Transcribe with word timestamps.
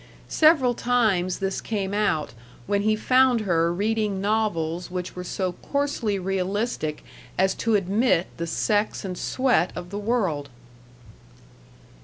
Several 0.29 0.73
times 0.73 1.37
this 1.37 1.61
came 1.61 1.93
out 1.93 2.33
when 2.65 2.81
he 2.81 2.95
found 2.95 3.41
her 3.41 3.71
reading 3.71 4.19
novels 4.19 4.89
which 4.89 5.15
were 5.15 5.23
so 5.23 5.51
coarsely 5.51 6.17
realistic 6.17 7.05
as 7.37 7.53
to 7.53 7.75
admit 7.75 8.25
the 8.37 8.47
sex 8.47 9.05
and 9.05 9.15
sweat 9.15 9.71
of 9.75 9.91
the 9.91 9.99
world. 9.99 10.49